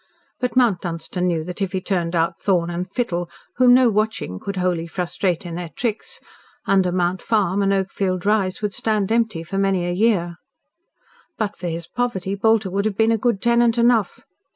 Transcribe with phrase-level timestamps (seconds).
[0.39, 4.39] But Mount Dunstan knew that if he turned out Thorn and Fittle, whom no watching
[4.39, 6.19] could wholly frustrate in their tricks,
[6.65, 10.37] Under Mount Farm and Oakfield Rise would stand empty for many a year.
[11.37, 14.21] But for his poverty Bolter would have been a good tenant enough.